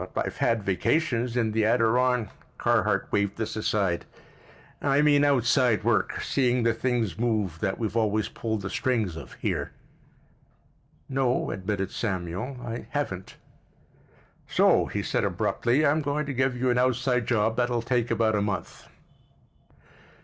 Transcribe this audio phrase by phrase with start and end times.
[0.15, 4.05] "But I've had vacations, in the Adiron——" Carhart waved this aside.
[4.81, 6.21] "I mean outside work.
[6.23, 9.73] Seeing the things move that we've always pulled the strings of here."
[11.07, 13.35] "No," admitted Samuel; "I haven't."
[14.47, 18.33] "So," he said abruptly "I'm going to give you an outside job that'll take about
[18.33, 18.87] a month."